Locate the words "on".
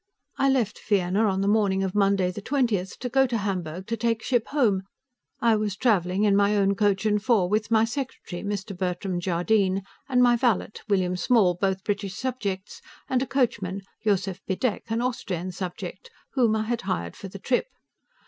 1.27-1.41